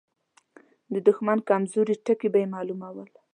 [0.93, 3.09] د دښمن کمزوري ټکي به يې مالومول.